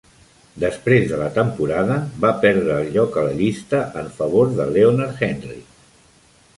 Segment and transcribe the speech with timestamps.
[0.61, 5.27] Després de la temporada, va perdre el lloc a la llista en favor de Leonard
[5.33, 5.65] Henry.